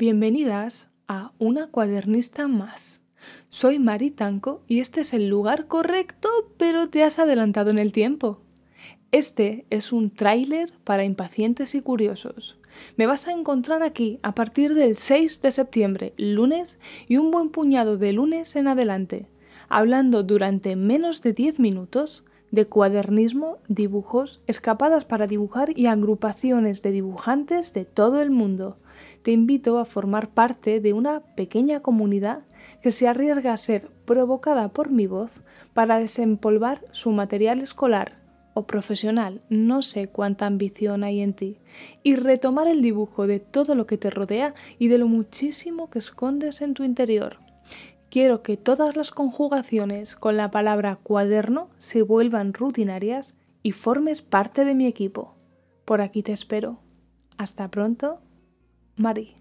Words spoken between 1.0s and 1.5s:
a